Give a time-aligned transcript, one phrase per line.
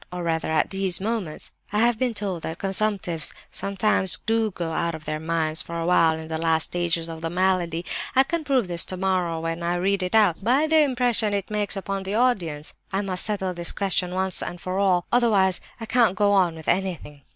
[0.11, 1.51] or rather at these moments?
[1.71, 5.85] I have been told that consumptives sometimes do go out of their minds for a
[5.85, 7.85] while in the last stages of the malady.
[8.15, 11.77] I can prove this tomorrow when I read it out, by the impression it makes
[11.77, 12.73] upon the audience.
[12.91, 16.67] I must settle this question once and for all, otherwise I can't go on with
[16.67, 17.21] anything.)